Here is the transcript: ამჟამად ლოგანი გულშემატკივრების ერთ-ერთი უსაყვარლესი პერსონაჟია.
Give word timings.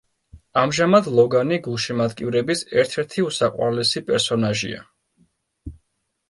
ამჟამად 0.59 1.09
ლოგანი 1.19 1.59
გულშემატკივრების 1.67 2.63
ერთ-ერთი 2.85 3.27
უსაყვარლესი 3.27 4.05
პერსონაჟია. 4.09 4.83